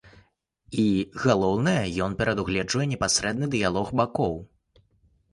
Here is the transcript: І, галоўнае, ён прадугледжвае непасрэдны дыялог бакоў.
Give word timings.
І, 0.83 0.85
галоўнае, 1.23 1.83
ён 2.05 2.15
прадугледжвае 2.21 2.87
непасрэдны 2.93 3.49
дыялог 3.57 3.93
бакоў. 4.01 4.33